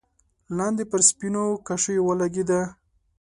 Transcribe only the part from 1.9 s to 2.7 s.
ولګېده.